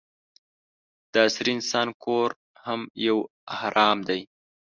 د 1.11 1.13
عصري 1.27 1.51
انسان 1.57 1.87
کور 2.03 2.29
هم 2.65 2.81
یو 3.07 3.17
اهرام 3.55 3.97
دی. 4.07 4.21